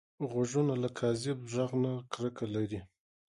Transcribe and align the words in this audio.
غوږونه 0.29 0.73
له 0.83 0.89
کاذب 0.99 1.39
غږ 1.53 1.71
نه 1.83 1.91
کرکه 2.11 2.45
لري 2.55 2.79